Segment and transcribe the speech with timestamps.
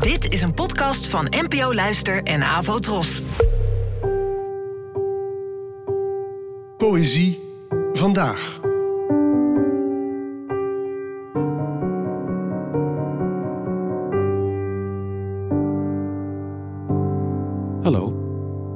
[0.00, 3.22] Dit is een podcast van NPO Luister en Avo Tros.
[6.76, 7.40] Poëzie
[7.92, 8.60] vandaag.
[17.82, 18.20] Hallo,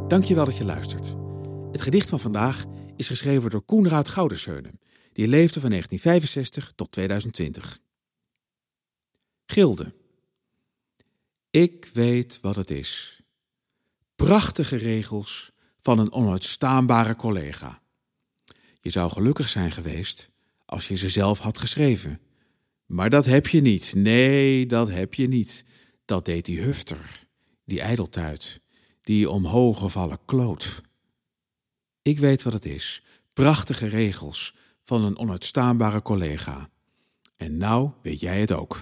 [0.08, 1.14] dankjewel dat je luistert.
[1.72, 2.64] Het gedicht van vandaag
[2.96, 4.80] is geschreven door Koenraad Gouderseunen,
[5.12, 7.78] die leefde van 1965 tot 2020.
[9.46, 10.04] Gilde.
[11.56, 13.20] Ik weet wat het is.
[14.16, 17.82] Prachtige regels van een onuitstaanbare collega.
[18.80, 20.30] Je zou gelukkig zijn geweest
[20.64, 22.20] als je ze zelf had geschreven.
[22.86, 23.92] Maar dat heb je niet.
[23.94, 25.64] Nee, dat heb je niet.
[26.04, 27.26] Dat deed die hufter,
[27.64, 28.60] die ijdeltuit,
[29.02, 30.80] die omhoog gevallen kloot.
[32.02, 33.02] Ik weet wat het is.
[33.32, 36.70] Prachtige regels van een onuitstaanbare collega.
[37.36, 38.80] En nou weet jij het ook.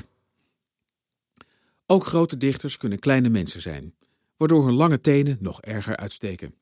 [1.95, 3.95] Ook grote dichters kunnen kleine mensen zijn,
[4.37, 6.55] waardoor hun lange tenen nog erger uitsteken.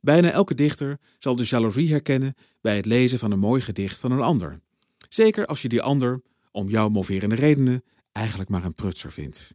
[0.00, 4.12] Bijna elke dichter zal de jaloezie herkennen bij het lezen van een mooi gedicht van
[4.12, 4.60] een ander.
[5.08, 9.54] Zeker als je die ander, om jouw moverende redenen, eigenlijk maar een prutser vindt.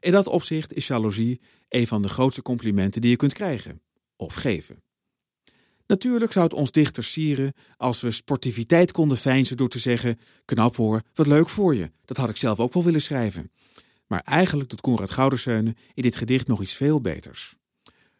[0.00, 3.82] In dat opzicht is jaloezie een van de grootste complimenten die je kunt krijgen
[4.16, 4.82] of geven.
[5.86, 10.76] Natuurlijk zou het ons dichter sieren als we sportiviteit konden feinzen door te zeggen: Knap
[10.76, 13.50] hoor, wat leuk voor je, dat had ik zelf ook wel willen schrijven.
[14.12, 17.54] Maar eigenlijk doet Konrad Gouderseunen in dit gedicht nog iets veel beters.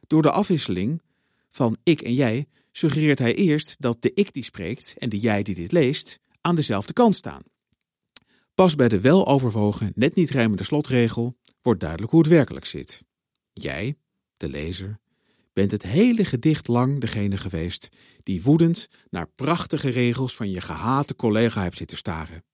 [0.06, 1.02] Door de afwisseling
[1.50, 5.42] van ik en jij suggereert hij eerst dat de ik die spreekt en de jij
[5.42, 7.42] die dit leest aan dezelfde kant staan.
[8.54, 13.04] Pas bij de weloverwogen, net niet rijmende slotregel wordt duidelijk hoe het werkelijk zit.
[13.52, 13.96] Jij,
[14.36, 14.98] de lezer,
[15.52, 17.88] bent het hele gedicht lang degene geweest
[18.22, 22.44] die woedend naar prachtige regels van je gehate collega hebt zitten staren.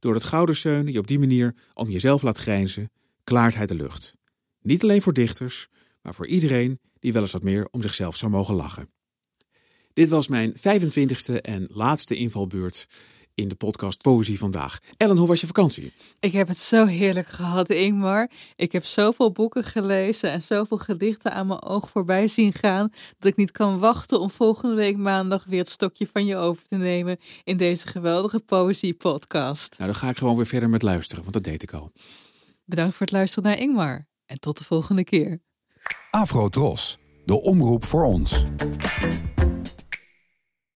[0.00, 0.56] Door het gouden
[0.92, 2.90] je op die manier om jezelf laat grijnzen,
[3.24, 4.16] klaart hij de lucht.
[4.62, 5.68] Niet alleen voor dichters,
[6.02, 8.90] maar voor iedereen die wel eens wat meer om zichzelf zou mogen lachen.
[9.92, 12.86] Dit was mijn 25e en laatste invalbeurt
[13.40, 14.78] in de podcast Poëzie Vandaag.
[14.96, 15.92] Ellen, hoe was je vakantie?
[16.20, 18.30] Ik heb het zo heerlijk gehad, Ingmar.
[18.56, 22.88] Ik heb zoveel boeken gelezen en zoveel gedichten aan mijn oog voorbij zien gaan...
[23.18, 26.66] dat ik niet kan wachten om volgende week maandag weer het stokje van je over
[26.66, 27.16] te nemen...
[27.44, 29.78] in deze geweldige poëzie-podcast.
[29.78, 31.92] Nou, dan ga ik gewoon weer verder met luisteren, want dat deed ik al.
[32.64, 34.06] Bedankt voor het luisteren naar Ingmar.
[34.26, 35.40] En tot de volgende keer.
[36.10, 38.44] Afro Tros, de omroep voor ons.